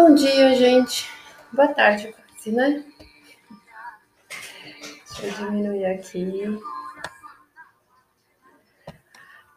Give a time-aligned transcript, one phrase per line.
[0.00, 1.10] Bom dia, gente.
[1.52, 2.84] Boa tarde, quase, né?
[5.08, 6.44] Deixa eu diminuir aqui.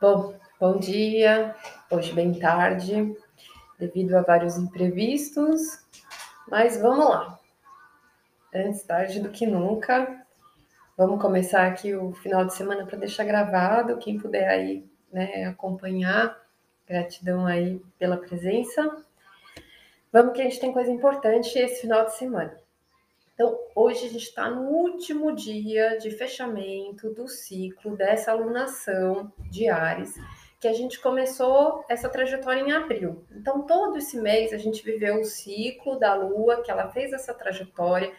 [0.02, 1.56] Bom, bom dia.
[1.92, 3.16] Hoje bem tarde,
[3.78, 5.86] devido a vários imprevistos,
[6.50, 7.40] mas vamos lá.
[8.52, 10.26] Antes tarde do que nunca.
[10.98, 14.00] Vamos começar aqui o final de semana para deixar gravado.
[14.00, 16.36] Quem puder aí, né, acompanhar.
[16.88, 19.06] Gratidão aí pela presença.
[20.12, 22.54] Vamos que a gente tem coisa importante esse final de semana.
[23.34, 29.70] Então, hoje a gente está no último dia de fechamento do ciclo dessa alunação de
[29.70, 30.14] Ares,
[30.60, 33.24] que a gente começou essa trajetória em abril.
[33.32, 37.34] Então, todo esse mês a gente viveu o ciclo da Lua, que ela fez essa
[37.34, 38.12] trajetória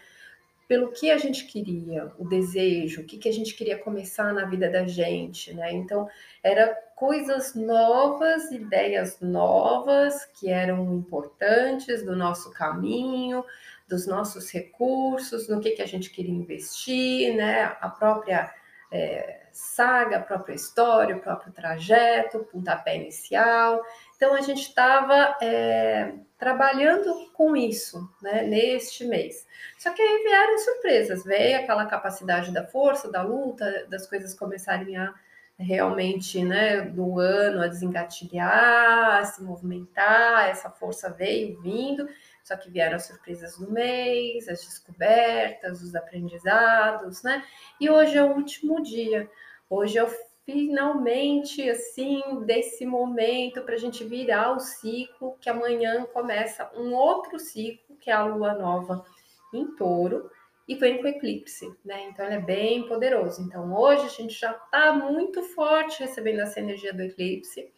[0.67, 4.45] pelo que a gente queria, o desejo, o que, que a gente queria começar na
[4.45, 5.71] vida da gente, né?
[5.73, 6.07] Então,
[6.41, 13.43] era coisas novas, ideias novas que eram importantes do nosso caminho,
[13.87, 17.75] dos nossos recursos, no que, que a gente queria investir, né?
[17.81, 18.53] A própria
[18.91, 23.81] é, saga, a própria história, o próprio trajeto, o pontapé inicial.
[24.15, 26.13] Então, a gente estava é,
[26.43, 29.47] trabalhando com isso né, neste mês.
[29.79, 34.97] Só que aí vieram surpresas, veio aquela capacidade da força, da luta, das coisas começarem
[34.97, 35.13] a
[35.57, 42.09] realmente, né, do ano a desengatilhar, a se movimentar, essa força veio vindo,
[42.43, 47.41] só que vieram as surpresas do mês, as descobertas, os aprendizados, né?
[47.79, 49.29] E hoje é o último dia.
[49.69, 50.09] Hoje é o
[50.45, 57.39] finalmente, assim, desse momento para a gente virar o ciclo, que amanhã começa um outro
[57.39, 59.05] ciclo, que é a lua nova
[59.53, 60.29] em touro,
[60.67, 62.07] e vem com eclipse, né?
[62.09, 63.41] Então ele é bem poderoso.
[63.41, 67.71] Então hoje a gente já está muito forte recebendo essa energia do eclipse.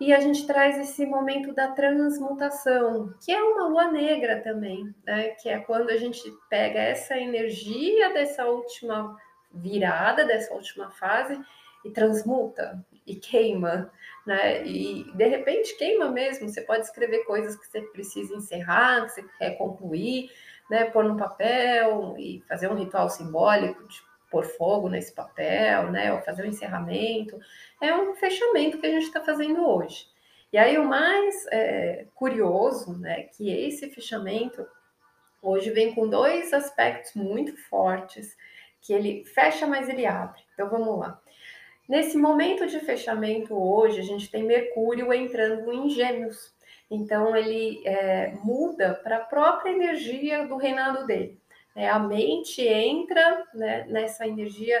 [0.00, 5.30] E a gente traz esse momento da transmutação, que é uma lua negra também, né?
[5.30, 9.16] Que é quando a gente pega essa energia dessa última
[9.52, 11.40] virada, dessa última fase,
[11.84, 13.90] e transmuta e queima,
[14.26, 14.66] né?
[14.66, 16.48] E de repente queima mesmo.
[16.48, 20.30] Você pode escrever coisas que você precisa encerrar, que você quer concluir,
[20.70, 20.86] né?
[20.86, 26.12] Pôr no papel e fazer um ritual simbólico de pôr fogo nesse papel, né?
[26.12, 27.38] Ou fazer um encerramento.
[27.80, 30.06] É um fechamento que a gente está fazendo hoje.
[30.52, 33.24] E aí o mais é, curioso, né?
[33.24, 34.66] Que esse fechamento
[35.42, 38.34] hoje vem com dois aspectos muito fortes,
[38.80, 40.40] que ele fecha, mas ele abre.
[40.54, 41.20] Então vamos lá.
[41.88, 46.54] Nesse momento de fechamento hoje, a gente tem Mercúrio entrando em Gêmeos.
[46.90, 51.38] Então ele é, muda para a própria energia do reinado dele.
[51.74, 54.80] É, a mente entra né, nessa energia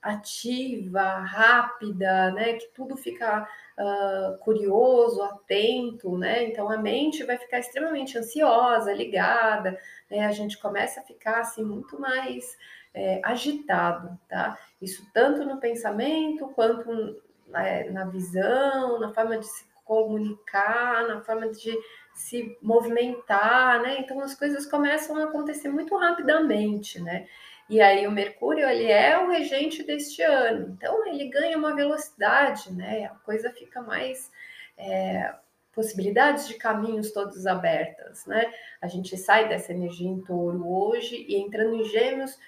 [0.00, 6.44] ativa, rápida, né, que tudo fica uh, curioso, atento, né?
[6.44, 9.78] Então a mente vai ficar extremamente ansiosa, ligada,
[10.08, 10.24] né?
[10.24, 12.56] A gente começa a ficar assim muito mais
[12.94, 14.56] é, agitado, tá?
[14.80, 17.20] Isso tanto no pensamento quanto
[17.54, 21.74] é, na visão, na forma de se comunicar, na forma de
[22.14, 24.00] se movimentar, né?
[24.00, 27.26] Então as coisas começam a acontecer muito rapidamente, né?
[27.68, 32.72] E aí o Mercúrio ele é o regente deste ano, então ele ganha uma velocidade,
[32.72, 33.06] né?
[33.06, 34.30] A coisa fica mais
[34.76, 35.34] é,
[35.72, 38.52] possibilidades de caminhos todos abertas, né?
[38.80, 42.38] A gente sai dessa energia em touro hoje e entrando em gêmeos,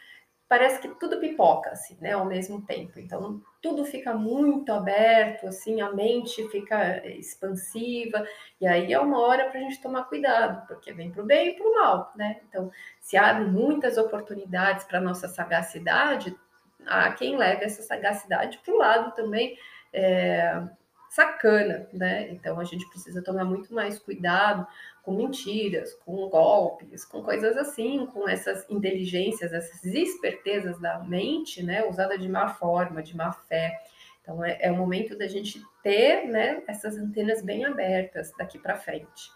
[0.51, 2.99] parece que tudo pipoca, assim, né, ao mesmo tempo.
[2.99, 8.27] Então, tudo fica muito aberto, assim, a mente fica expansiva,
[8.61, 11.51] e aí é uma hora para a gente tomar cuidado, porque vem para o bem
[11.51, 12.41] e para o mal, né?
[12.49, 12.69] Então,
[13.01, 16.37] se abrem muitas oportunidades para nossa sagacidade,
[16.85, 19.57] há quem leve essa sagacidade para o lado também
[19.93, 20.63] é,
[21.11, 22.31] sacana, né?
[22.31, 24.65] Então, a gente precisa tomar muito mais cuidado
[25.03, 31.85] com mentiras, com golpes, com coisas assim, com essas inteligências, essas espertezas da mente, né,
[31.85, 33.77] usada de má forma, de má fé.
[34.23, 38.77] Então é, é o momento da gente ter, né, essas antenas bem abertas daqui para
[38.77, 39.33] frente.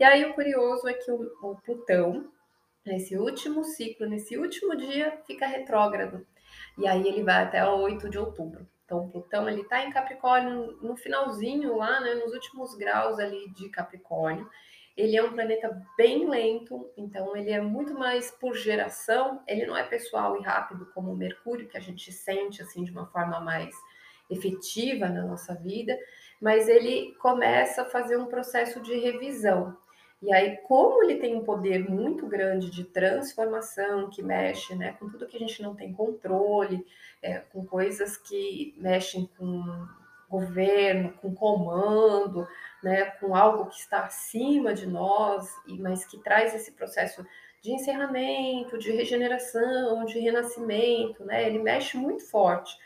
[0.00, 2.32] E aí o curioso é que o, o Plutão,
[2.86, 6.26] nesse último ciclo, nesse último dia, fica retrógrado.
[6.78, 8.66] E aí ele vai até o 8 de outubro.
[8.88, 13.68] Então, Plutão ele está em Capricórnio no finalzinho lá, né, nos últimos graus ali de
[13.68, 14.48] Capricórnio.
[14.96, 19.42] Ele é um planeta bem lento, então ele é muito mais por geração.
[19.46, 22.90] Ele não é pessoal e rápido como o Mercúrio, que a gente sente assim de
[22.90, 23.74] uma forma mais
[24.30, 25.94] efetiva na nossa vida,
[26.40, 29.76] mas ele começa a fazer um processo de revisão.
[30.20, 35.08] E aí, como ele tem um poder muito grande de transformação, que mexe né, com
[35.08, 36.84] tudo que a gente não tem controle,
[37.22, 39.86] é, com coisas que mexem com
[40.28, 42.46] governo, com comando,
[42.82, 45.48] né, com algo que está acima de nós,
[45.78, 47.24] mas que traz esse processo
[47.62, 51.46] de encerramento, de regeneração, de renascimento, né?
[51.46, 52.76] Ele mexe muito forte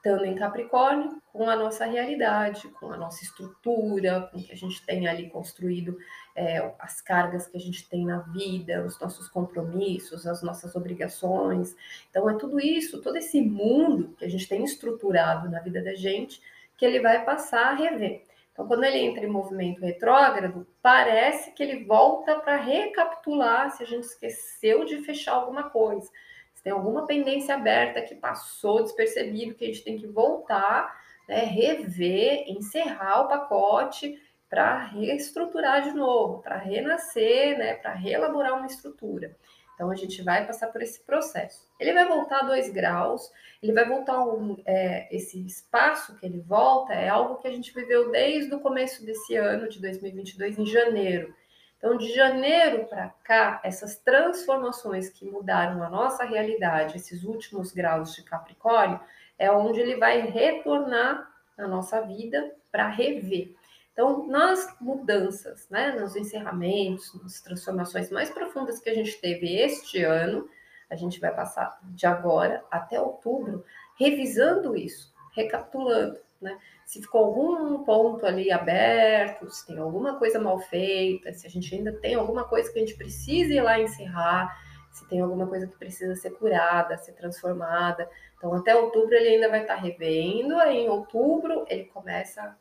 [0.00, 4.56] estando em Capricórnio, com a nossa realidade, com a nossa estrutura, com o que a
[4.56, 5.98] gente tem ali construído,
[6.34, 11.76] é, as cargas que a gente tem na vida, os nossos compromissos, as nossas obrigações.
[12.08, 15.94] Então, é tudo isso, todo esse mundo que a gente tem estruturado na vida da
[15.94, 16.40] gente,
[16.78, 18.24] que ele vai passar a rever.
[18.52, 23.86] Então, quando ele entra em movimento retrógrado, parece que ele volta para recapitular se a
[23.86, 26.10] gente esqueceu de fechar alguma coisa
[26.60, 30.94] se tem alguma pendência aberta que passou despercebido, que a gente tem que voltar,
[31.26, 38.66] né, rever, encerrar o pacote para reestruturar de novo, para renascer, né, para reelaborar uma
[38.66, 39.34] estrutura.
[39.74, 41.66] Então a gente vai passar por esse processo.
[41.80, 43.32] Ele vai voltar dois graus,
[43.62, 47.72] ele vai voltar um, é, esse espaço que ele volta é algo que a gente
[47.72, 51.34] viveu desde o começo desse ano de 2022, em janeiro.
[51.80, 58.14] Então, de janeiro para cá, essas transformações que mudaram a nossa realidade, esses últimos graus
[58.14, 59.00] de Capricórnio,
[59.38, 63.54] é onde ele vai retornar na nossa vida para rever.
[63.94, 70.04] Então, nas mudanças, né, nos encerramentos, nas transformações mais profundas que a gente teve este
[70.04, 70.46] ano,
[70.90, 73.64] a gente vai passar de agora até outubro
[73.98, 76.58] revisando isso, recapitulando, né?
[76.90, 81.72] Se ficou algum ponto ali aberto, se tem alguma coisa mal feita, se a gente
[81.72, 84.60] ainda tem alguma coisa que a gente precisa ir lá encerrar,
[84.90, 88.10] se tem alguma coisa que precisa ser curada, ser transformada.
[88.36, 92.56] Então, até outubro ele ainda vai estar revendo, aí em outubro ele começa a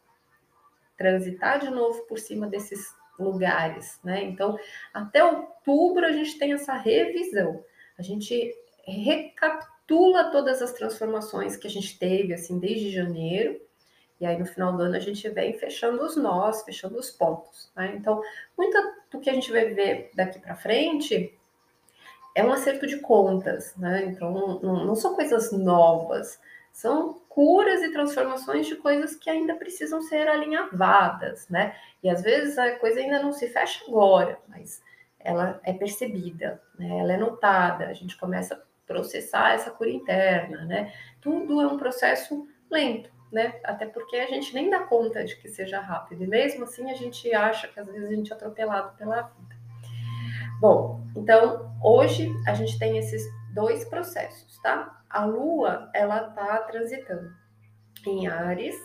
[0.95, 4.23] transitar de novo por cima desses lugares, né?
[4.25, 4.59] Então,
[4.93, 7.65] até outubro a gente tem essa revisão.
[7.97, 8.53] A gente
[8.85, 13.67] recapitula todas as transformações que a gente teve assim desde janeiro
[14.19, 17.71] e aí, no final do ano, a gente vem fechando os nós, fechando os pontos.
[17.75, 17.93] Né?
[17.95, 18.21] Então,
[18.57, 18.77] muito
[19.09, 21.33] do que a gente vai ver daqui para frente
[22.35, 23.73] é um acerto de contas.
[23.77, 24.05] Né?
[24.07, 26.37] Então, não, não são coisas novas,
[26.69, 31.47] são curas e transformações de coisas que ainda precisam ser alinhavadas.
[31.47, 31.73] Né?
[32.03, 34.83] E às vezes a coisa ainda não se fecha agora, mas
[35.17, 36.99] ela é percebida, né?
[36.99, 40.65] ela é notada, a gente começa a processar essa cura interna.
[40.65, 40.93] Né?
[41.21, 43.59] Tudo é um processo lento né?
[43.63, 46.95] Até porque a gente nem dá conta de que seja rápido, e mesmo assim a
[46.95, 49.55] gente acha que às vezes a gente é atropelado pela vida.
[50.59, 53.23] Bom, então hoje a gente tem esses
[53.53, 55.01] dois processos, tá?
[55.09, 57.31] A Lua, ela tá transitando
[58.05, 58.75] em Ares,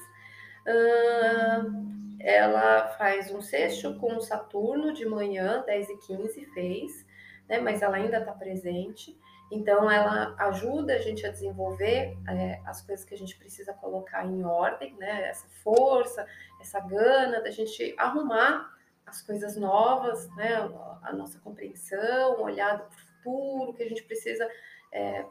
[2.21, 7.07] ela faz um sexto com Saturno de manhã, 10 e 15 fez,
[7.49, 7.61] né?
[7.61, 9.19] Mas ela ainda está presente.
[9.51, 14.25] Então, ela ajuda a gente a desenvolver é, as coisas que a gente precisa colocar
[14.27, 15.29] em ordem, né?
[15.29, 16.27] Essa força,
[16.61, 18.73] essa gana da gente arrumar
[19.07, 20.57] as coisas novas, né?
[21.03, 24.49] A nossa compreensão, olhar para o futuro, que a gente precisa
[24.91, 25.25] é,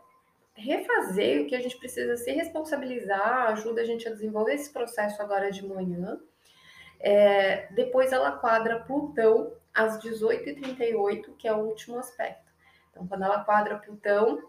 [0.56, 5.22] refazer, o que a gente precisa se responsabilizar, ajuda a gente a desenvolver esse processo
[5.22, 6.20] agora de manhã.
[7.00, 12.43] É, depois ela quadra Plutão às 18h38, que é o último aspecto.
[12.94, 14.40] Então, quando ela quadra Plutão,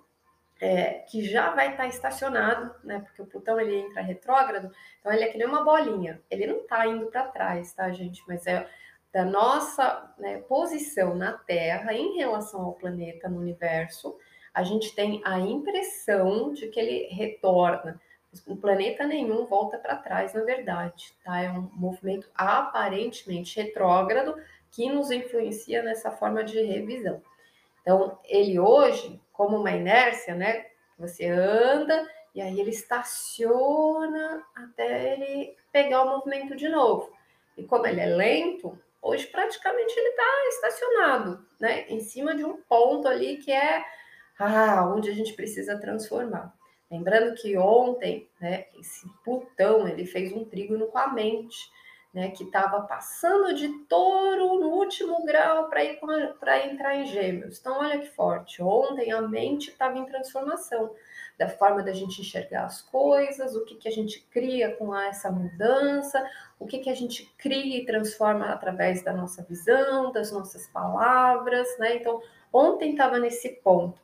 [0.60, 3.00] é, que já vai estar estacionado, né?
[3.00, 4.70] Porque o Plutão ele entra retrógrado,
[5.00, 6.22] então ele é que nem uma bolinha.
[6.30, 8.22] Ele não está indo para trás, tá, gente?
[8.28, 8.68] Mas é
[9.12, 14.18] da nossa né, posição na Terra em relação ao planeta no universo,
[14.52, 18.00] a gente tem a impressão de que ele retorna.
[18.46, 21.40] O planeta nenhum volta para trás, na verdade, tá?
[21.40, 24.34] É um movimento aparentemente retrógrado
[24.72, 27.22] que nos influencia nessa forma de revisão.
[27.84, 30.64] Então, ele hoje, como uma inércia, né?
[30.98, 37.12] Você anda e aí ele estaciona até ele pegar o movimento de novo.
[37.58, 41.84] E como ele é lento, hoje praticamente ele está estacionado, né?
[41.88, 43.84] Em cima de um ponto ali que é
[44.38, 46.54] ah, onde a gente precisa transformar.
[46.90, 51.70] Lembrando que ontem, né, esse Plutão, ele fez um trígono com a mente
[52.14, 57.58] né, que estava passando de touro no último grau para entrar em gêmeos.
[57.58, 58.62] Então, olha que forte.
[58.62, 60.94] Ontem a mente estava em transformação
[61.36, 65.28] da forma da gente enxergar as coisas, o que, que a gente cria com essa
[65.32, 66.24] mudança,
[66.60, 71.66] o que, que a gente cria e transforma através da nossa visão, das nossas palavras,
[71.80, 71.96] né?
[71.96, 74.00] Então, ontem estava nesse ponto.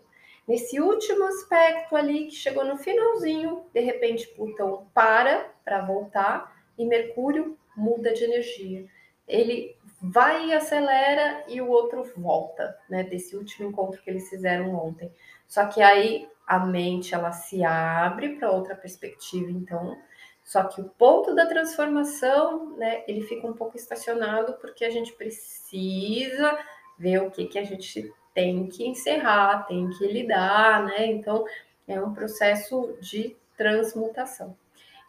[0.49, 6.85] Nesse último aspecto ali que chegou no finalzinho, de repente Plutão para para voltar e
[6.85, 8.87] Mercúrio muda de energia.
[9.27, 13.05] Ele vai e acelera e o outro volta, né?
[13.05, 15.12] Desse último encontro que eles fizeram ontem.
[15.47, 19.97] Só que aí a mente ela se abre para outra perspectiva, então,
[20.43, 25.12] Só que o ponto da transformação, né, ele fica um pouco estacionado porque a gente
[25.12, 26.59] precisa
[26.99, 31.07] ver o que, que a gente tem que encerrar, tem que lidar, né?
[31.07, 31.45] Então,
[31.87, 34.57] é um processo de transmutação.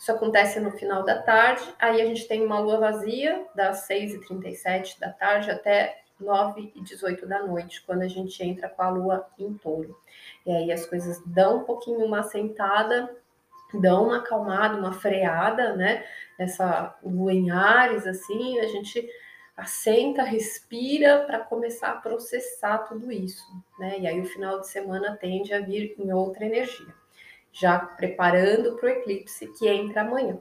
[0.02, 5.00] Isso acontece no final da tarde, aí a gente tem uma lua vazia das 6h37
[5.00, 9.96] da tarde até 9h18 da noite, quando a gente entra com a lua em touro.
[10.44, 13.16] E aí as coisas dão um pouquinho uma sentada,
[13.76, 16.04] dão uma acalmada, uma freada, né?
[16.40, 19.08] Essa lua em Ares, assim, a gente
[19.56, 23.46] assenta, respira para começar a processar tudo isso,
[23.78, 24.00] né?
[24.00, 26.92] E aí o final de semana tende a vir em outra energia,
[27.52, 30.40] já preparando para o eclipse que entra amanhã.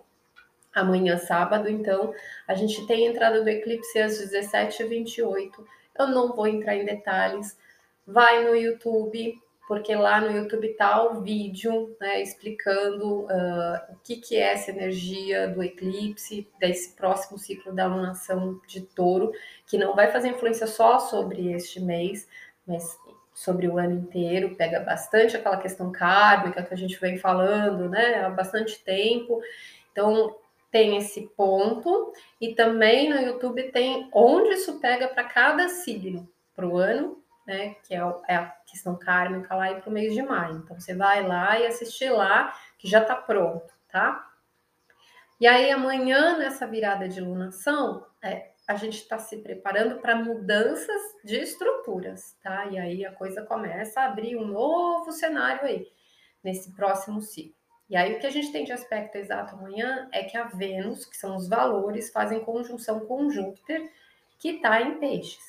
[0.73, 2.15] Amanhã, sábado, então,
[2.47, 5.51] a gente tem a entrada do eclipse às 17h28.
[5.99, 7.59] Eu não vou entrar em detalhes.
[8.07, 9.37] Vai no YouTube,
[9.67, 14.71] porque lá no YouTube está o vídeo né, explicando uh, o que, que é essa
[14.71, 19.33] energia do eclipse, desse próximo ciclo da alunação de touro,
[19.67, 22.29] que não vai fazer influência só sobre este mês,
[22.67, 22.97] mas
[23.41, 28.25] sobre o ano inteiro, pega bastante aquela questão kármica que a gente vem falando né,
[28.25, 29.41] há bastante tempo.
[29.93, 30.37] Então,
[30.71, 36.67] tem esse ponto, e também no YouTube tem onde isso pega para cada signo, para
[36.67, 37.21] o ano
[37.51, 37.75] né?
[37.83, 40.59] Que é, é a questão kármica lá e para o mês de maio.
[40.59, 44.29] Então você vai lá e assistir lá, que já está pronto, tá?
[45.41, 51.03] E aí amanhã, nessa virada de lunação, é, a gente está se preparando para mudanças
[51.25, 52.67] de estruturas, tá?
[52.67, 55.89] E aí a coisa começa a abrir um novo cenário aí,
[56.43, 57.53] nesse próximo ciclo.
[57.89, 61.05] E aí o que a gente tem de aspecto exato amanhã é que a Vênus,
[61.05, 63.91] que são os valores, fazem conjunção com Júpiter,
[64.39, 65.43] que está em peixes.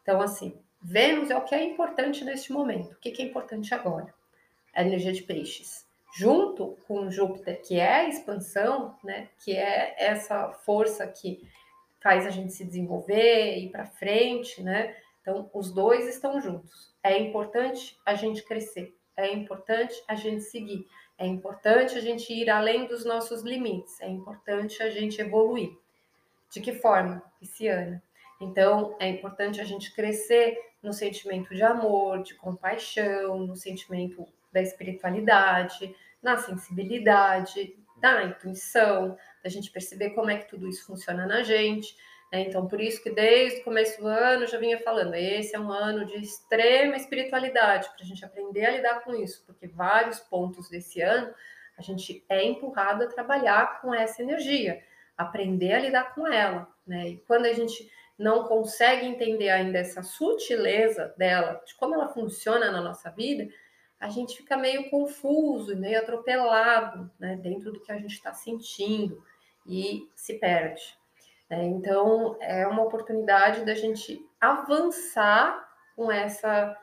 [0.00, 2.92] Então, assim, Vênus é o que é importante neste momento.
[2.92, 4.14] O que é importante agora?
[4.72, 5.84] A energia de peixes.
[6.16, 9.28] Junto com Júpiter, que é a expansão, né?
[9.44, 11.42] Que é essa força que
[12.08, 14.96] faz a gente se desenvolver, ir para frente, né?
[15.20, 16.90] Então, os dois estão juntos.
[17.02, 20.88] É importante a gente crescer, é importante a gente seguir,
[21.18, 25.76] é importante a gente ir além dos nossos limites, é importante a gente evoluir.
[26.50, 27.22] De que forma?
[27.38, 28.02] Pisciana.
[28.40, 34.62] Então, é importante a gente crescer no sentimento de amor, de compaixão, no sentimento da
[34.62, 41.42] espiritualidade, na sensibilidade, da intuição, da gente perceber como é que tudo isso funciona na
[41.42, 41.96] gente.
[42.32, 42.42] Né?
[42.42, 45.60] Então, por isso que desde o começo do ano eu já vinha falando, esse é
[45.60, 50.20] um ano de extrema espiritualidade, para a gente aprender a lidar com isso, porque vários
[50.20, 51.32] pontos desse ano
[51.76, 54.82] a gente é empurrado a trabalhar com essa energia,
[55.16, 56.68] aprender a lidar com ela.
[56.86, 57.10] Né?
[57.10, 62.70] E quando a gente não consegue entender ainda essa sutileza dela, de como ela funciona
[62.70, 63.48] na nossa vida,
[64.00, 69.22] a gente fica meio confuso, meio atropelado né, dentro do que a gente está sentindo
[69.66, 70.96] e se perde.
[71.50, 71.64] Né?
[71.64, 76.76] Então, é uma oportunidade da gente avançar com essa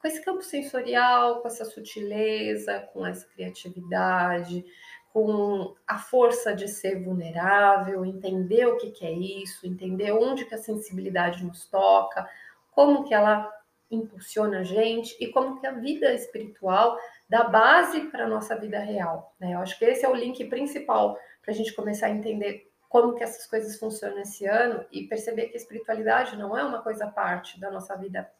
[0.00, 4.64] com esse campo sensorial, com essa sutileza, com essa criatividade,
[5.12, 10.54] com a força de ser vulnerável, entender o que, que é isso, entender onde que
[10.54, 12.26] a sensibilidade nos toca,
[12.70, 13.52] como que ela
[13.90, 18.78] impulsiona a gente e como que a vida espiritual dá base para a nossa vida
[18.78, 19.34] real.
[19.38, 19.54] Né?
[19.54, 23.14] Eu acho que esse é o link principal para a gente começar a entender como
[23.14, 27.04] que essas coisas funcionam esse ano e perceber que a espiritualidade não é uma coisa
[27.04, 28.30] à parte da nossa vida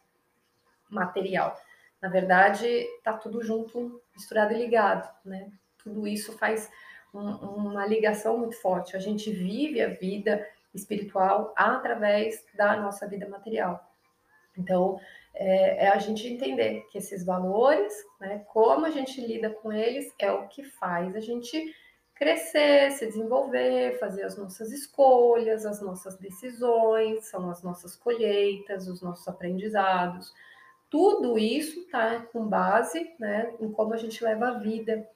[0.89, 1.57] material.
[2.01, 5.51] Na verdade, está tudo junto, misturado e ligado, né?
[5.83, 6.69] tudo isso faz
[7.13, 8.95] um, uma ligação muito forte.
[8.95, 13.89] A gente vive a vida espiritual através da nossa vida material.
[14.57, 14.99] Então,
[15.33, 20.13] é, é, a gente entender que esses valores, né, como a gente lida com eles,
[20.19, 21.73] é o que faz a gente
[22.15, 29.01] crescer, se desenvolver, fazer as nossas escolhas, as nossas decisões, são as nossas colheitas, os
[29.01, 30.31] nossos aprendizados.
[30.89, 35.07] Tudo isso está com base né, em como a gente leva a vida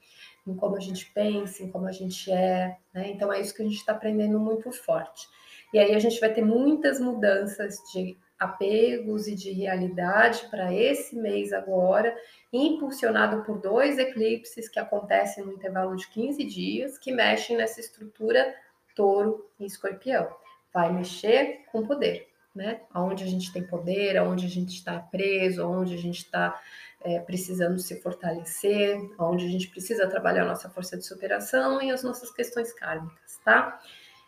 [0.48, 3.10] em como a gente pensa, em como a gente é, né?
[3.10, 5.28] Então é isso que a gente está aprendendo muito forte.
[5.74, 11.16] E aí a gente vai ter muitas mudanças de apegos e de realidade para esse
[11.16, 12.16] mês agora,
[12.52, 18.54] impulsionado por dois eclipses que acontecem no intervalo de 15 dias, que mexem nessa estrutura
[18.96, 20.28] touro e escorpião.
[20.74, 22.82] Vai mexer com poder, né?
[22.94, 26.62] Onde a gente tem poder, onde a gente está preso, onde a gente está
[27.02, 31.92] é, precisando se fortalecer, onde a gente precisa trabalhar a nossa força de superação e
[31.92, 33.80] as nossas questões kármicas, tá?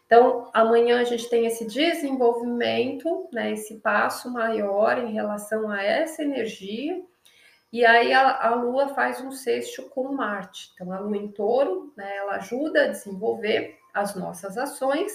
[0.07, 6.23] Então, amanhã a gente tem esse desenvolvimento, né, esse passo maior em relação a essa
[6.23, 7.03] energia.
[7.73, 10.71] E aí a, a Lua faz um sexto com Marte.
[10.73, 15.11] Então a Lua em Touro, né, ela ajuda a desenvolver as nossas ações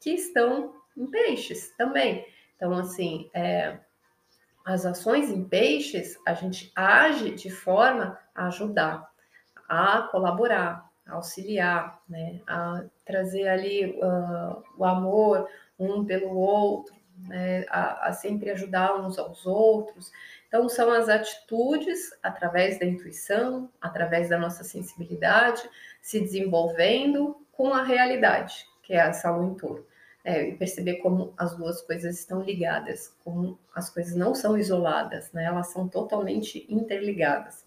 [0.00, 2.24] que estão em Peixes também.
[2.54, 3.76] Então assim, é,
[4.64, 9.10] as ações em Peixes a gente age de forma a ajudar,
[9.68, 16.94] a colaborar, auxiliar, né, a trazer ali uh, o amor um pelo outro,
[17.28, 20.12] né, a, a sempre ajudar uns aos outros.
[20.48, 25.62] Então, são as atitudes, através da intuição, através da nossa sensibilidade,
[26.00, 29.86] se desenvolvendo com a realidade, que é essa lua em touro.
[30.24, 35.32] É, e perceber como as duas coisas estão ligadas, como as coisas não são isoladas,
[35.32, 35.46] né?
[35.46, 37.64] elas são totalmente interligadas.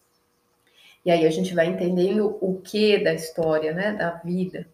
[1.05, 4.67] E aí a gente vai entendendo o que da história, né, da vida.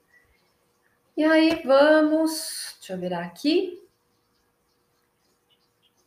[1.15, 3.85] E aí vamos, deixa eu virar aqui,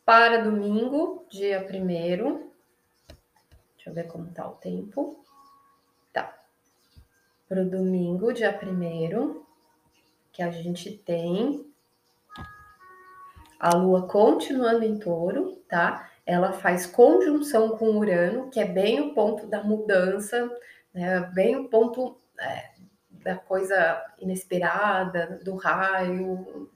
[0.03, 2.51] para domingo, dia 1
[3.75, 5.23] Deixa eu ver como tá o tempo.
[6.11, 6.35] Tá.
[7.47, 9.43] Para o domingo, dia 1
[10.31, 11.65] que a gente tem
[13.59, 16.11] a Lua continuando em touro, tá?
[16.25, 20.49] Ela faz conjunção com Urano, que é bem o ponto da mudança,
[20.93, 21.19] né?
[21.33, 22.71] bem o ponto é,
[23.11, 26.69] da coisa inesperada, do raio,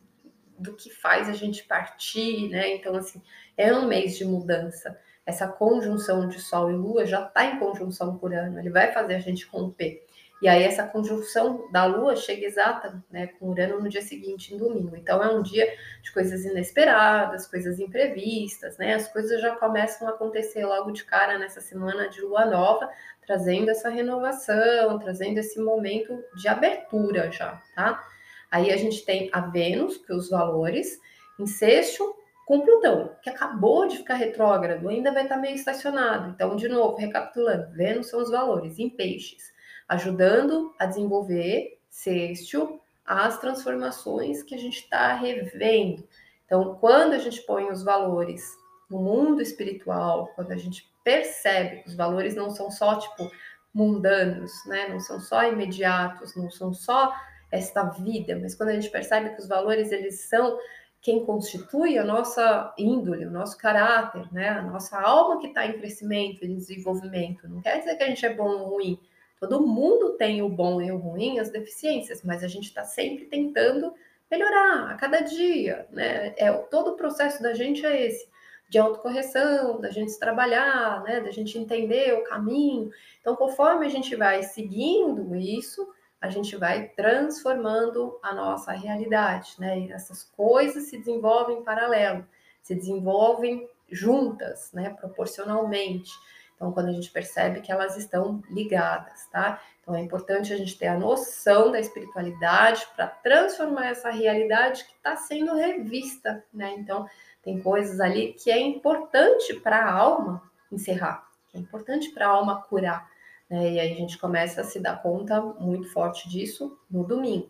[0.58, 2.76] do que faz a gente partir, né?
[2.76, 3.22] Então, assim,
[3.58, 5.00] é um mês de mudança.
[5.26, 9.16] Essa conjunção de Sol e Lua já está em conjunção por ano, ele vai fazer
[9.16, 10.06] a gente romper.
[10.42, 14.58] E aí, essa conjunção da Lua chega exata né, com Urano no dia seguinte, em
[14.58, 14.96] domingo.
[14.96, 15.70] Então, é um dia
[16.02, 18.94] de coisas inesperadas, coisas imprevistas, né?
[18.94, 22.90] As coisas já começam a acontecer logo de cara nessa semana de Lua Nova,
[23.26, 28.02] trazendo essa renovação, trazendo esse momento de abertura já, tá?
[28.50, 31.00] Aí a gente tem a Vênus, que os valores,
[31.40, 32.16] em sexto
[32.46, 36.32] com Plutão, que acabou de ficar retrógrado, ainda vai estar meio estacionado.
[36.32, 39.54] Então, de novo, recapitulando, Vênus são os valores em peixes,
[39.90, 46.08] ajudando a desenvolver sexto as transformações que a gente está revendo.
[46.46, 48.44] Então, quando a gente põe os valores
[48.90, 53.30] no mundo espiritual, quando a gente percebe que os valores não são só tipo
[53.74, 54.88] mundanos, né?
[54.88, 57.14] Não são só imediatos, não são só
[57.52, 60.60] esta vida, mas quando a gente percebe que os valores eles são
[61.02, 64.50] quem constitui a nossa índole, o nosso caráter, né?
[64.50, 67.48] A nossa alma que está em crescimento, em desenvolvimento.
[67.48, 69.00] Não quer dizer que a gente é bom ou ruim.
[69.40, 73.26] Todo mundo tem o bom e o ruim, as deficiências, mas a gente está sempre
[73.26, 73.94] tentando
[74.30, 76.34] melhorar a cada dia, né?
[76.38, 78.28] É todo o processo da gente é esse
[78.70, 81.20] de autocorreção, da gente se trabalhar, né?
[81.20, 82.92] Da gente entender o caminho.
[83.20, 85.88] Então, conforme a gente vai seguindo isso,
[86.22, 89.80] a gente vai transformando a nossa realidade, né?
[89.80, 92.28] E essas coisas se desenvolvem em paralelo,
[92.62, 94.92] se desenvolvem juntas, né?
[94.92, 96.12] Proporcionalmente.
[96.60, 99.62] Então, quando a gente percebe que elas estão ligadas, tá?
[99.82, 104.92] Então, é importante a gente ter a noção da espiritualidade para transformar essa realidade que
[104.92, 106.76] está sendo revista, né?
[106.78, 107.08] Então,
[107.42, 112.30] tem coisas ali que é importante para a alma encerrar, que é importante para a
[112.30, 113.10] alma curar.
[113.50, 113.72] Né?
[113.72, 117.50] E aí a gente começa a se dar conta muito forte disso no domingo.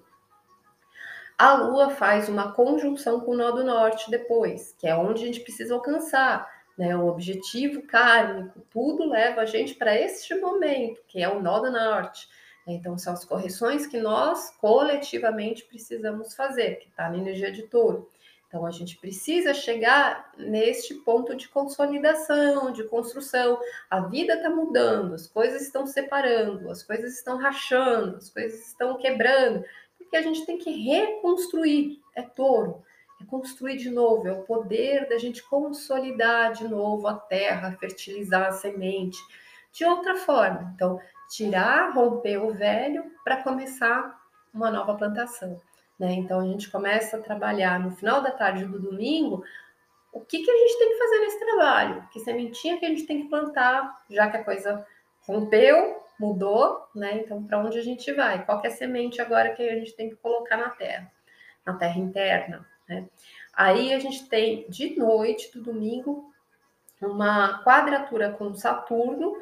[1.35, 5.25] A Lua faz uma conjunção com o nó do norte depois, que é onde a
[5.25, 6.47] gente precisa alcançar,
[6.79, 6.95] né?
[6.95, 11.69] O objetivo kármico, tudo leva a gente para este momento, que é o nó do
[11.69, 12.25] norte.
[12.65, 18.09] Então, são as correções que nós coletivamente precisamos fazer, que está na energia de touro.
[18.47, 23.59] Então, a gente precisa chegar neste ponto de consolidação, de construção.
[23.89, 28.97] A vida está mudando, as coisas estão separando, as coisas estão rachando, as coisas estão
[28.97, 29.65] quebrando,
[29.97, 31.99] porque a gente tem que reconstruir.
[32.15, 32.81] É touro,
[33.21, 38.47] é construir de novo, é o poder da gente consolidar de novo a terra, fertilizar
[38.47, 39.17] a semente
[39.71, 40.71] de outra forma.
[40.75, 44.19] Então, tirar, romper o velho para começar
[44.53, 45.61] uma nova plantação.
[45.99, 46.13] Né?
[46.13, 49.43] Então a gente começa a trabalhar no final da tarde do domingo
[50.11, 53.05] o que, que a gente tem que fazer nesse trabalho, que sementinha que a gente
[53.05, 54.85] tem que plantar, já que a coisa
[55.21, 57.19] rompeu, mudou, né?
[57.19, 58.43] Então, para onde a gente vai?
[58.43, 61.11] Qual é a semente agora que a gente tem que colocar na terra,
[61.63, 63.07] na terra interna, né?
[63.53, 66.33] Aí a gente tem de noite do domingo
[67.01, 69.33] uma quadratura com Saturno,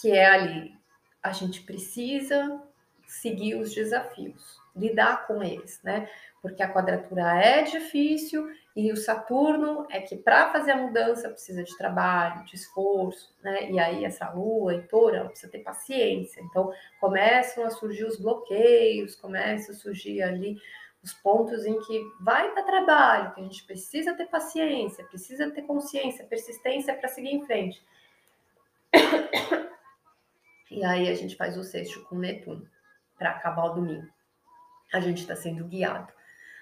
[0.00, 0.76] que é ali
[1.22, 2.62] a gente precisa
[3.06, 6.08] seguir os desafios lidar com eles, né?
[6.42, 11.64] Porque a quadratura é difícil e o Saturno é que para fazer a mudança precisa
[11.64, 13.70] de trabalho, de esforço, né?
[13.70, 16.40] E aí essa lua e touro, precisa ter paciência.
[16.42, 20.58] Então começam a surgir os bloqueios, começam a surgir ali
[21.06, 25.62] os pontos em que vai dar trabalho, que a gente precisa ter paciência, precisa ter
[25.62, 27.80] consciência, persistência para seguir em frente.
[30.68, 32.68] E aí a gente faz o sexto com Netuno
[33.16, 34.08] para acabar o domingo.
[34.92, 36.12] A gente está sendo guiado.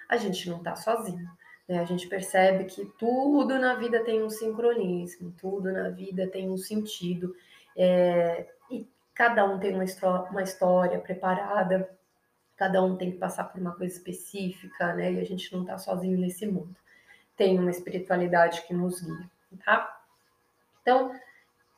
[0.07, 1.27] A gente não está sozinho.
[1.67, 1.79] Né?
[1.79, 6.55] A gente percebe que tudo na vida tem um sincronismo, tudo na vida tem um
[6.55, 7.35] sentido.
[7.75, 9.83] É, e cada um tem uma,
[10.29, 11.89] uma história preparada,
[12.57, 15.13] cada um tem que passar por uma coisa específica, né?
[15.13, 16.75] E a gente não está sozinho nesse mundo.
[17.35, 19.29] Tem uma espiritualidade que nos guia,
[19.63, 20.01] tá?
[20.81, 21.11] Então,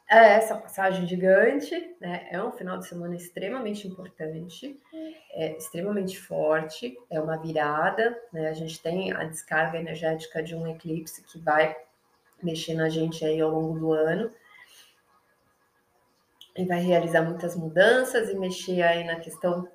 [0.09, 2.27] é essa passagem gigante, né?
[2.31, 4.79] É um final de semana extremamente importante,
[5.31, 8.49] é extremamente forte, é uma virada, né?
[8.49, 11.75] A gente tem a descarga energética de um eclipse que vai
[12.41, 14.31] mexer na gente aí ao longo do ano
[16.55, 19.67] e vai realizar muitas mudanças e mexer aí na questão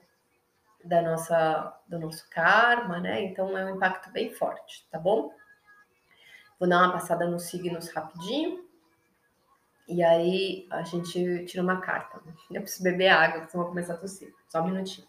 [0.85, 3.23] da nossa do nosso karma, né?
[3.23, 5.33] Então é um impacto bem forte, tá bom?
[6.59, 8.65] Vou dar uma passada nos signos rapidinho.
[9.89, 12.21] E aí a gente tira uma carta.
[12.51, 14.33] Eu preciso beber água, porque senão vou começar a tossir.
[14.49, 15.07] Só um minutinho.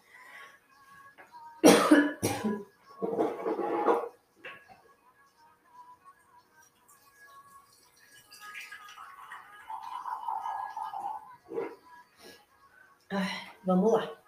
[13.64, 14.23] vamos lá.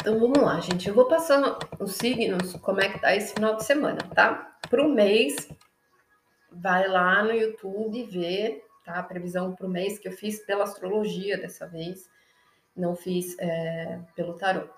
[0.00, 0.88] Então vamos lá, gente.
[0.88, 4.56] Eu vou passando os signos, como é que tá esse final de semana, tá?
[4.70, 5.46] Para o mês,
[6.50, 8.94] vai lá no YouTube ver, tá?
[8.94, 12.08] A previsão para o mês que eu fiz pela astrologia dessa vez,
[12.74, 14.70] não fiz é, pelo tarô.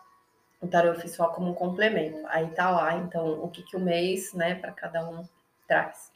[0.60, 2.18] O tarô eu fiz só como um complemento.
[2.26, 5.24] Aí tá lá, então, o que, que o mês, né, para cada um
[5.68, 6.10] traz.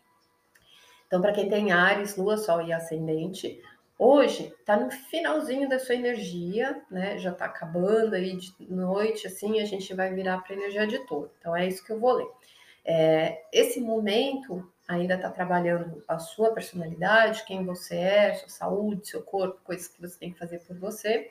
[1.06, 3.62] Então, para quem tem Ares, Lua, Sol e Ascendente,
[3.98, 7.16] Hoje está no finalzinho da sua energia, né?
[7.16, 11.30] Já está acabando aí de noite, assim, a gente vai virar para energia de touro.
[11.38, 12.28] Então é isso que eu vou ler.
[12.84, 19.22] É, esse momento ainda está trabalhando a sua personalidade, quem você é, sua saúde, seu
[19.22, 21.30] corpo, coisas que você tem que fazer por você.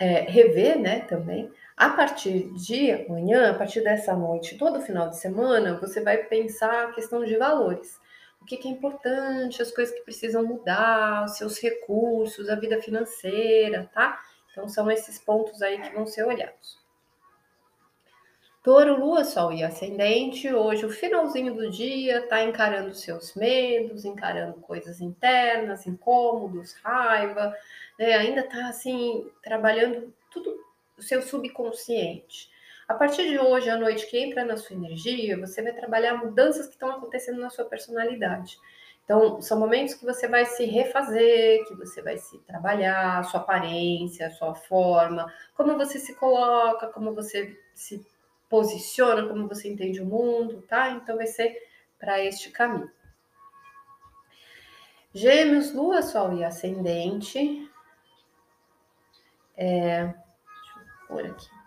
[0.00, 1.50] É, rever, né, também.
[1.76, 6.88] A partir de amanhã, a partir dessa noite, todo final de semana, você vai pensar
[6.88, 7.99] a questão de valores
[8.40, 12.80] o que, que é importante, as coisas que precisam mudar, os seus recursos, a vida
[12.80, 14.20] financeira, tá?
[14.50, 16.80] Então são esses pontos aí que vão ser olhados.
[18.62, 24.60] Touro, Lua, Sol e Ascendente, hoje o finalzinho do dia tá encarando seus medos, encarando
[24.60, 27.56] coisas internas, incômodos, raiva,
[27.98, 28.12] né?
[28.12, 30.54] ainda tá assim, trabalhando tudo
[30.98, 32.50] o seu subconsciente.
[32.90, 36.66] A partir de hoje à noite que entra na sua energia, você vai trabalhar mudanças
[36.66, 38.58] que estão acontecendo na sua personalidade.
[39.04, 44.28] Então, são momentos que você vai se refazer, que você vai se trabalhar, sua aparência,
[44.32, 48.04] sua forma, como você se coloca, como você se
[48.48, 50.90] posiciona, como você entende o mundo, tá?
[50.90, 51.56] Então, vai ser
[51.96, 52.90] para este caminho.
[55.14, 57.70] Gêmeos, Lua, Sol e Ascendente.
[59.56, 61.59] É, deixa eu pôr aqui.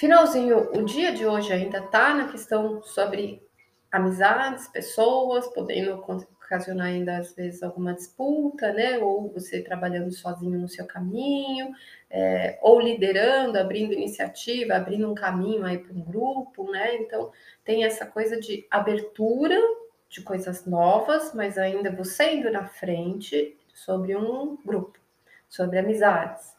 [0.00, 3.46] Finalzinho, o dia de hoje ainda tá na questão sobre
[3.92, 8.96] amizades, pessoas, podendo ocasionar ainda às vezes alguma disputa, né?
[8.96, 11.74] Ou você trabalhando sozinho no seu caminho,
[12.08, 16.94] é, ou liderando, abrindo iniciativa, abrindo um caminho aí para um grupo, né?
[16.94, 17.30] Então
[17.62, 19.60] tem essa coisa de abertura
[20.08, 24.98] de coisas novas, mas ainda você indo na frente sobre um grupo,
[25.46, 26.56] sobre amizades.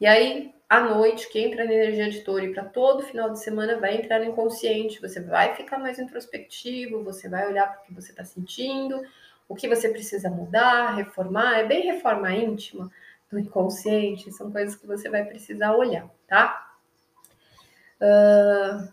[0.00, 3.42] E aí à noite, que entra na energia de touro e para todo final de
[3.42, 7.84] semana vai entrar no inconsciente, você vai ficar mais introspectivo, você vai olhar para o
[7.86, 9.02] que você está sentindo,
[9.48, 12.88] o que você precisa mudar, reformar, é bem reforma íntima
[13.28, 16.72] do inconsciente, são coisas que você vai precisar olhar, tá?
[18.00, 18.88] Uh,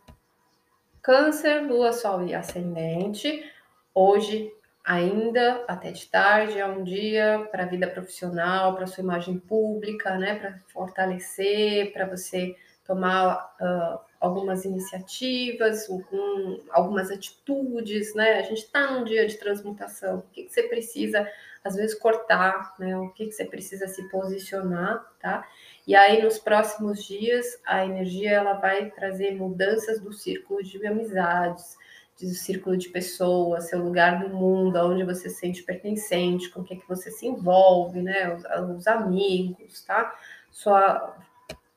[1.00, 3.48] câncer, lua, sol e ascendente.
[3.94, 4.52] Hoje
[4.88, 10.18] ainda até de tarde, é um dia para a vida profissional, para sua imagem pública,
[10.18, 18.40] né, para fortalecer, para você tomar uh, algumas iniciativas, um, algumas atitudes, né?
[18.40, 20.20] A gente está num dia de transmutação.
[20.20, 21.30] O que, que, você precisa,
[21.66, 22.98] às vezes, cortar, né?
[22.98, 25.46] O que, que você precisa se posicionar, tá?
[25.86, 31.78] E aí, nos próximos dias, a energia ela vai trazer mudanças do círculo de amizades,
[32.26, 36.64] do círculo de pessoas, seu lugar no mundo, aonde você se sente pertencente, com o
[36.64, 38.34] que, é que você se envolve, né?
[38.34, 38.44] Os,
[38.78, 40.16] os, amigos, tá?
[40.52, 41.16] Sua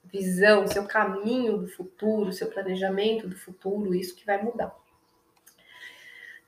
[0.05, 4.75] visão, seu caminho do futuro, seu planejamento do futuro, isso que vai mudar.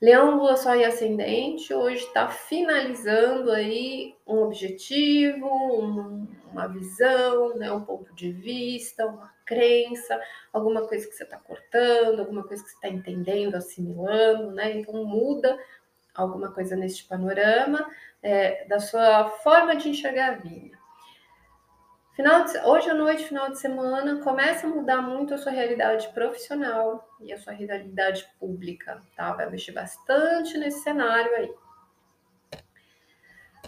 [0.01, 7.71] Leão, Lua, Sol e Ascendente hoje está finalizando aí um objetivo, um, uma visão, né,
[7.71, 10.19] um ponto de vista, uma crença,
[10.53, 14.77] alguma coisa que você está cortando, alguma coisa que você está entendendo, assimilando, né?
[14.77, 15.59] Então muda
[16.15, 17.85] alguma coisa neste panorama
[18.21, 20.77] é, da sua forma de enxergar a vida.
[22.15, 26.07] Final de, hoje à noite, final de semana, começa a mudar muito a sua realidade
[26.09, 29.33] profissional e a sua realidade pública, tá?
[29.33, 31.51] Vai mexer bastante nesse cenário aí.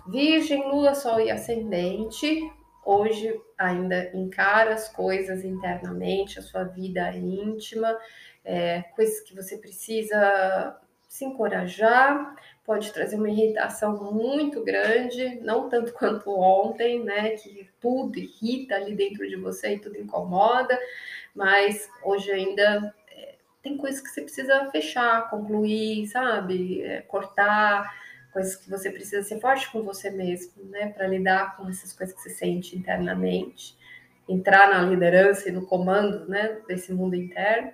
[0.08, 2.54] Virgem, Lua, Sol e Ascendente,
[2.86, 7.98] hoje ainda encara as coisas internamente, a sua vida íntima,
[8.44, 15.94] é, coisas que você precisa se encorajar, pode trazer uma irritação muito grande, não tanto
[15.98, 17.32] quanto ontem, né?
[17.32, 20.78] Que tudo irrita ali dentro de você e tudo incomoda,
[21.34, 26.82] mas hoje ainda é, tem coisas que você precisa fechar, concluir, sabe?
[26.82, 27.92] É, cortar,
[28.36, 30.90] coisas que você precisa ser forte com você mesmo, né?
[30.90, 33.78] Para lidar com essas coisas que você sente internamente,
[34.28, 36.60] entrar na liderança e no comando, né?
[36.68, 37.72] Desse mundo interno.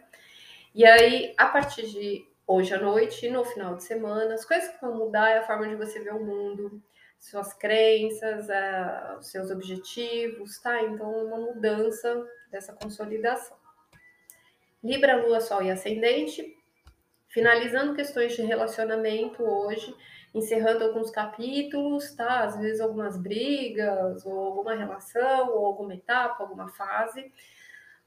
[0.76, 4.36] E aí, a partir de hoje à noite e no final de semana.
[4.36, 6.80] As coisas que vão mudar é a forma de você ver o mundo,
[7.18, 8.48] suas crenças,
[9.20, 10.84] os seus objetivos, tá?
[10.84, 13.58] Então, uma mudança dessa consolidação.
[14.84, 16.56] Libra, Lua, Sol e Ascendente.
[17.30, 19.96] Finalizando questões de relacionamento hoje,
[20.34, 22.44] encerrando alguns capítulos, tá?
[22.44, 27.32] Às vezes algumas brigas, ou alguma relação, ou alguma etapa, alguma fase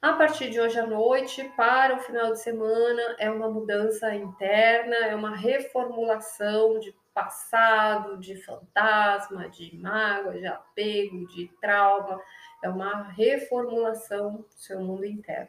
[0.04, 4.94] a partir de hoje à noite para o final de semana é uma mudança interna,
[4.96, 12.20] é uma reformulação de passado, de fantasma, de mágoa, de apego, de trauma,
[12.62, 15.48] é uma reformulação do seu mundo interno,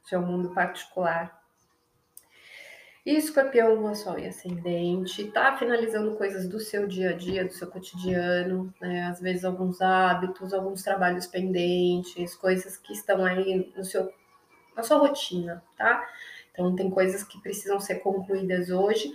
[0.00, 1.35] do seu mundo particular.
[3.06, 7.68] Escorpião, lua, sol e ascendente, tá finalizando coisas do seu dia a dia, do seu
[7.68, 9.04] cotidiano, né?
[9.04, 14.12] Às vezes alguns hábitos, alguns trabalhos pendentes, coisas que estão aí no seu,
[14.76, 16.04] na sua rotina, tá?
[16.50, 19.12] Então tem coisas que precisam ser concluídas hoje.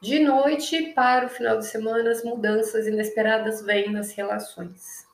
[0.00, 5.06] De noite para o final de semana, as mudanças inesperadas vêm nas relações.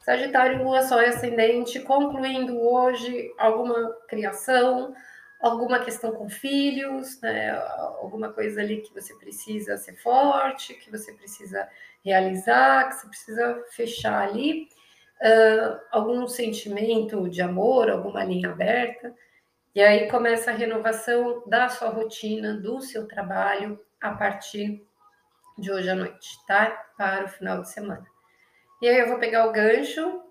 [0.00, 4.92] Sagitário, Lua, Sol e Ascendente, concluindo hoje alguma criação,
[5.40, 7.50] alguma questão com filhos, né?
[7.98, 11.68] alguma coisa ali que você precisa ser forte, que você precisa
[12.04, 14.68] realizar, que você precisa fechar ali,
[15.20, 19.14] uh, algum sentimento de amor, alguma linha aberta,
[19.74, 24.84] e aí começa a renovação da sua rotina, do seu trabalho, a partir
[25.56, 26.70] de hoje à noite, tá?
[26.96, 28.04] Para o final de semana.
[28.82, 30.22] E aí eu vou pegar o gancho,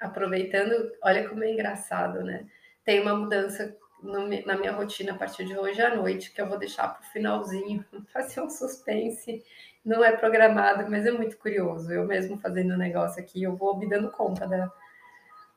[0.00, 2.46] aproveitando, olha como é engraçado, né?
[2.84, 6.48] Tem uma mudança no, na minha rotina a partir de hoje à noite, que eu
[6.48, 9.44] vou deixar para o finalzinho, fazer um suspense.
[9.84, 11.92] Não é programado, mas é muito curioso.
[11.92, 14.72] Eu mesmo fazendo o negócio aqui, eu vou me dando conta da,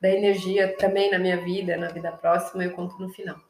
[0.00, 3.40] da energia também na minha vida, na vida próxima, eu conto no final.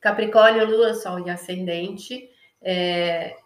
[0.00, 2.28] Capricórnio, Lua, Sol e Ascendente.
[2.60, 3.36] É,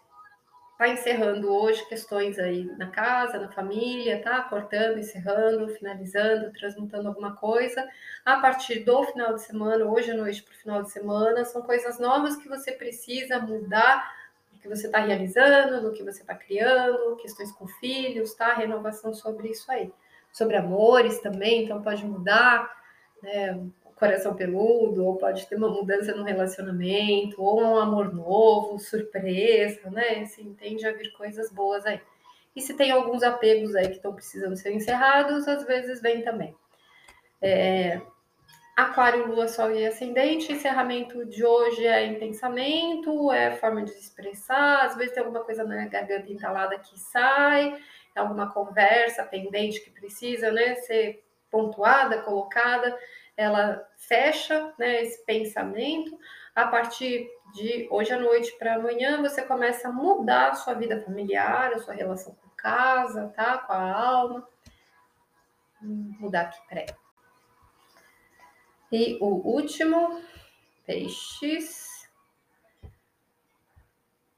[0.78, 4.42] Tá encerrando hoje questões aí na casa, na família, tá?
[4.42, 7.88] Cortando, encerrando, finalizando, transmutando alguma coisa.
[8.22, 11.62] A partir do final de semana, hoje à noite para o final de semana, são
[11.62, 14.14] coisas novas que você precisa mudar
[14.52, 18.52] no que você está realizando, no que você está criando, questões com filhos, tá?
[18.52, 19.90] Renovação sobre isso aí.
[20.30, 22.70] Sobre amores também, então pode mudar,
[23.22, 23.66] né?
[23.96, 30.20] Coração peludo, ou pode ter uma mudança no relacionamento, ou um amor novo, surpresa, né?
[30.20, 32.00] Assim, tende a vir coisas boas aí.
[32.54, 36.54] E se tem alguns apegos aí que estão precisando ser encerrados, às vezes vem também.
[37.40, 38.00] É,
[38.76, 44.94] aquário, Lua, Sol e Ascendente, encerramento de hoje é intensamento, é forma de expressar, às
[44.96, 47.78] vezes tem alguma coisa na garganta entalada que sai,
[48.14, 52.96] alguma conversa pendente que precisa né, ser pontuada, colocada
[53.36, 56.18] ela fecha né, esse pensamento.
[56.54, 61.00] A partir de hoje à noite para amanhã, você começa a mudar a sua vida
[61.02, 63.58] familiar, a sua relação com casa, tá?
[63.58, 64.48] Com a alma.
[65.80, 66.86] Vou mudar aqui, peraí.
[68.90, 70.22] E o último,
[70.86, 72.08] peixes.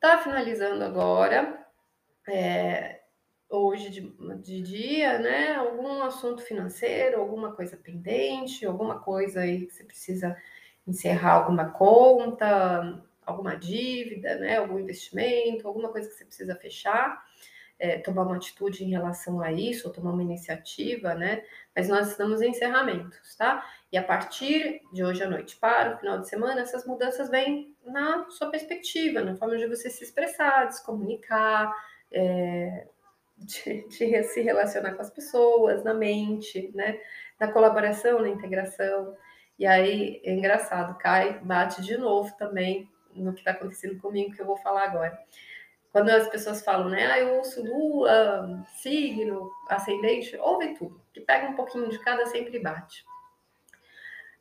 [0.00, 1.66] Tá finalizando agora.
[2.26, 2.97] É,
[3.50, 4.00] hoje de,
[4.42, 5.54] de, dia, né?
[5.54, 10.36] Algum assunto financeiro, alguma coisa pendente, alguma coisa aí que você precisa
[10.86, 14.58] encerrar alguma conta, alguma dívida, né?
[14.58, 17.22] Algum investimento, alguma coisa que você precisa fechar.
[17.78, 21.44] é, tomar uma atitude em relação a isso, ou tomar uma iniciativa, né?
[21.74, 23.64] Mas nós estamos em encerramentos, tá?
[23.92, 27.74] E a partir de hoje à noite para o final de semana, essas mudanças vêm
[27.86, 31.72] na sua perspectiva, na forma de você se expressar, de se comunicar,
[32.10, 32.88] é,
[33.38, 37.00] de, de, se relacionar com as pessoas, na mente, né?
[37.38, 39.16] Na colaboração, na integração.
[39.58, 44.40] E aí é engraçado, cai, bate de novo também no que está acontecendo comigo, que
[44.40, 45.18] eu vou falar agora.
[45.90, 51.48] Quando as pessoas falam, né, ah, eu ouço lua, signo, ascendente, ouve tudo, que pega
[51.48, 53.04] um pouquinho de cada, sempre bate.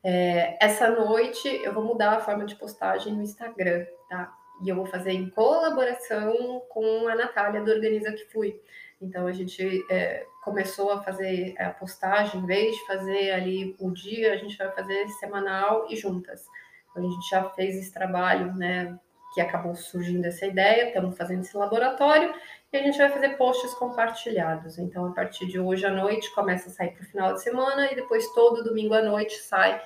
[0.03, 4.31] É, essa noite eu vou mudar a forma de postagem no Instagram, tá?
[4.63, 8.61] E eu vou fazer em colaboração com a Natália do Organiza Que Fui.
[9.01, 13.91] Então a gente é, começou a fazer a postagem, em vez de fazer ali o
[13.91, 16.45] dia, a gente vai fazer semanal e juntas.
[16.89, 18.97] Então, a gente já fez esse trabalho, né?
[19.33, 22.33] Que acabou surgindo essa ideia, estamos fazendo esse laboratório
[22.71, 24.79] e a gente vai fazer posts compartilhados.
[24.79, 27.91] Então, a partir de hoje à noite, começa a sair para o final de semana
[27.91, 29.81] e depois todo domingo à noite sai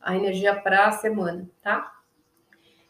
[0.00, 1.92] a energia para a semana, tá?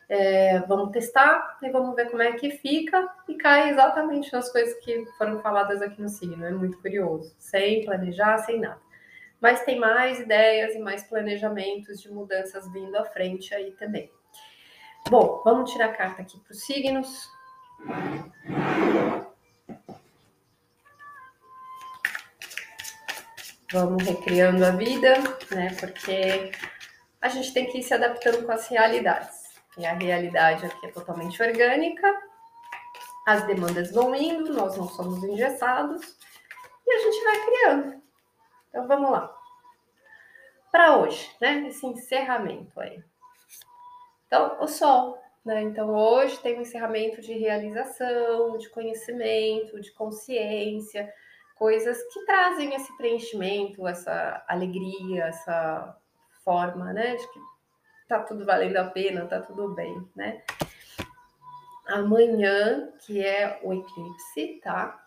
[0.08, 4.74] É, vamos testar e vamos ver como é que fica e cai exatamente nas coisas
[4.84, 6.44] que foram faladas aqui no signo.
[6.44, 8.80] É muito curioso, sem planejar, sem nada.
[9.40, 14.10] Mas tem mais ideias e mais planejamentos de mudanças vindo à frente aí também.
[15.10, 17.30] Bom, vamos tirar a carta aqui para os signos.
[23.70, 25.14] Vamos recriando a vida,
[25.50, 25.76] né?
[25.78, 26.52] Porque
[27.20, 29.43] a gente tem que ir se adaptando com as realidades.
[29.76, 32.06] E a realidade aqui é totalmente orgânica,
[33.26, 36.16] as demandas vão indo, nós não somos engessados
[36.86, 38.02] e a gente vai criando.
[38.68, 39.34] Então vamos lá.
[40.70, 41.66] Para hoje, né?
[41.68, 43.02] Esse encerramento aí.
[44.26, 45.62] Então, o sol, né?
[45.62, 51.12] Então hoje tem um encerramento de realização, de conhecimento, de consciência,
[51.56, 55.96] coisas que trazem esse preenchimento, essa alegria, essa
[56.44, 57.16] forma, né?
[57.16, 57.40] De que
[58.08, 60.42] tá tudo valendo a pena, tá tudo bem, né?
[61.86, 65.04] Amanhã, que é o eclipse, tá?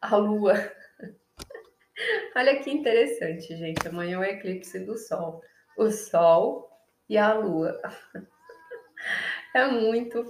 [0.00, 0.54] A lua.
[2.36, 3.86] Olha que interessante, gente.
[3.88, 5.42] Amanhã é o eclipse do sol.
[5.76, 6.70] O sol
[7.08, 7.80] e a lua.
[9.52, 10.24] É muito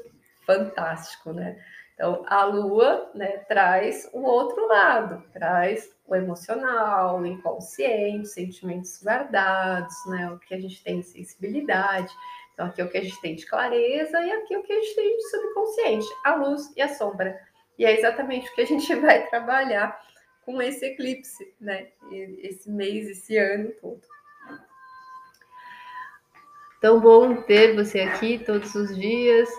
[0.47, 1.63] fantástico, né?
[2.01, 9.95] Então, a lua né, traz o outro lado, traz o emocional, o inconsciente, sentimentos guardados,
[10.07, 10.31] né?
[10.31, 12.11] O que a gente tem de sensibilidade.
[12.55, 14.73] Então, aqui é o que a gente tem de clareza e aqui é o que
[14.73, 17.39] a gente tem de subconsciente, a luz e a sombra.
[17.79, 20.01] E é exatamente o que a gente vai trabalhar
[20.47, 21.89] com esse eclipse, né?
[22.11, 24.01] Esse mês, esse ano todo.
[26.81, 29.51] Tão bom ter você aqui todos os dias.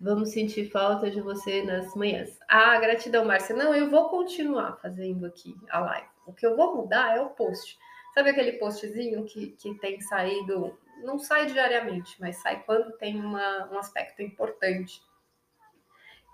[0.00, 2.38] Vamos sentir falta de você nas manhãs.
[2.48, 3.54] Ah, gratidão, Márcia.
[3.54, 6.08] Não, eu vou continuar fazendo aqui a live.
[6.26, 7.78] O que eu vou mudar é o post.
[8.14, 13.70] Sabe aquele postzinho que, que tem saído, não sai diariamente, mas sai quando tem uma,
[13.70, 15.02] um aspecto importante.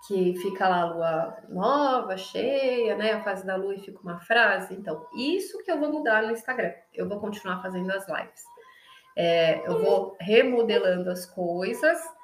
[0.07, 3.13] Que fica lá a lua nova, cheia, né?
[3.13, 4.75] A fase da lua e fica uma frase.
[4.75, 6.71] Então, isso que eu vou mudar no Instagram.
[6.93, 8.45] Eu vou continuar fazendo as lives.
[9.13, 12.16] É, eu vou remodelando as coisas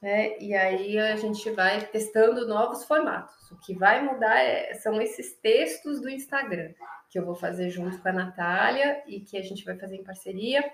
[0.00, 0.38] né?
[0.38, 3.50] E aí a gente vai testando novos formatos.
[3.50, 6.72] O que vai mudar é, são esses textos do Instagram,
[7.10, 10.04] que eu vou fazer junto com a Natália e que a gente vai fazer em
[10.04, 10.64] parceria,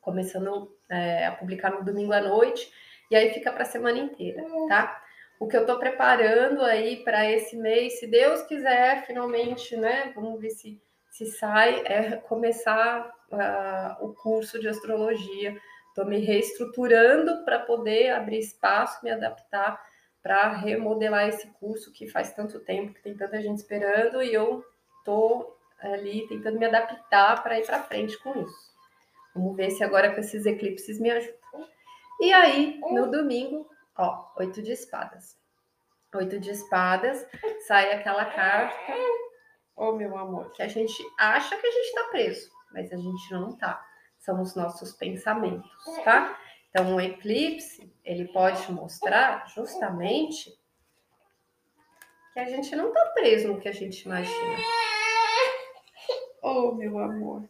[0.00, 2.70] começando é, a publicar no domingo à noite,
[3.10, 5.02] e aí fica para a semana inteira, tá?
[5.38, 10.12] O que eu estou preparando aí para esse mês, se Deus quiser, finalmente, né?
[10.14, 15.54] Vamos ver se, se sai, é começar uh, o curso de astrologia
[15.96, 19.82] Estou me reestruturando para poder abrir espaço, me adaptar
[20.22, 24.62] para remodelar esse curso que faz tanto tempo, que tem tanta gente esperando, e eu
[24.98, 28.74] estou ali tentando me adaptar para ir para frente com isso.
[29.34, 31.66] Vamos ver se agora com esses eclipses me ajudam.
[32.20, 35.38] E aí, no domingo, ó, oito de espadas.
[36.14, 37.26] Oito de espadas,
[37.66, 38.92] sai aquela carta,
[39.74, 43.32] oh meu amor, que a gente acha que a gente está preso, mas a gente
[43.32, 43.82] não está
[44.26, 45.70] são os nossos pensamentos,
[46.04, 46.36] tá?
[46.68, 50.52] Então, o eclipse, ele pode mostrar justamente
[52.34, 54.56] que a gente não tá preso no que a gente imagina.
[56.42, 57.48] Oh, meu amor.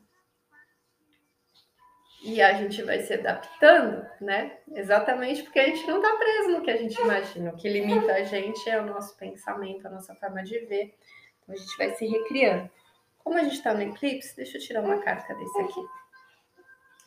[2.22, 4.58] E a gente vai se adaptando, né?
[4.72, 7.50] Exatamente porque a gente não tá preso no que a gente imagina.
[7.50, 10.94] O que limita a gente é o nosso pensamento, a nossa forma de ver.
[11.42, 12.70] Então, a gente vai se recriando.
[13.18, 15.80] Como a gente tá no eclipse, deixa eu tirar uma carta desse aqui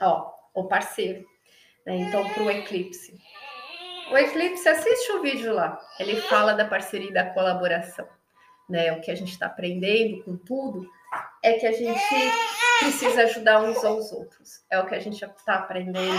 [0.02, 1.26] ó, o parceiro.
[1.86, 1.98] Né?
[1.98, 3.20] Então, para o eclipse.
[4.12, 5.80] O Eclipse, assiste o vídeo lá.
[6.00, 8.08] Ele fala da parceria e da colaboração.
[8.68, 8.92] Né?
[8.92, 10.90] O que a gente está aprendendo com tudo
[11.44, 12.00] é que a gente
[12.80, 14.64] precisa ajudar uns aos outros.
[14.70, 16.18] É o que a gente está aprendendo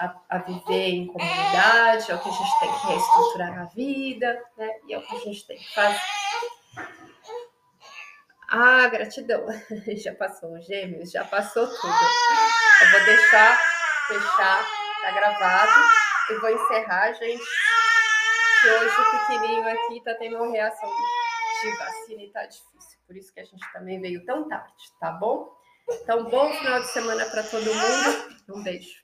[0.00, 4.42] a, a, viver em comunidade, é o que a gente tem que reestruturar na vida,
[4.56, 4.70] né?
[4.88, 6.23] E é o que a gente tem que fazer.
[8.48, 9.46] Ah, gratidão.
[9.96, 11.94] Já passou os gêmeos, já passou tudo.
[12.82, 13.60] Eu vou deixar
[14.08, 14.66] fechar,
[15.02, 15.72] tá gravado.
[16.30, 17.44] E vou encerrar, gente.
[18.60, 20.88] Que hoje o pequenininho aqui tá tendo uma reação
[21.62, 22.98] de vacina e tá difícil.
[23.06, 25.54] Por isso que a gente também veio tão tarde, tá bom?
[25.90, 28.36] Então, bom final de semana para todo mundo.
[28.48, 29.03] Um beijo.